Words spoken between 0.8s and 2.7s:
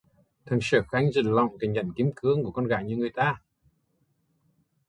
khanh dựt lọng cái nhẫn kim cương của con